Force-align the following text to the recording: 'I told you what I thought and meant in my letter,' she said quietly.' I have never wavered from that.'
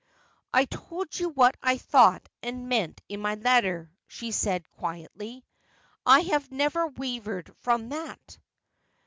'I 0.55 0.65
told 0.65 1.19
you 1.19 1.29
what 1.29 1.55
I 1.61 1.77
thought 1.77 2.27
and 2.41 2.67
meant 2.67 3.01
in 3.07 3.21
my 3.21 3.35
letter,' 3.35 3.91
she 4.07 4.31
said 4.31 4.67
quietly.' 4.71 5.45
I 6.17 6.21
have 6.21 6.49
never 6.51 6.87
wavered 6.87 7.55
from 7.59 7.89
that.' 7.89 8.39